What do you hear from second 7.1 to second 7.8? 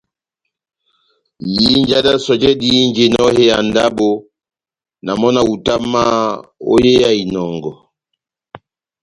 inɔngɔ.